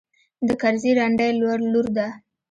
د 0.47 0.49
کرزي 0.61 0.91
رنډۍ 0.97 1.29
لور 1.71 1.87
ده. 1.97 2.07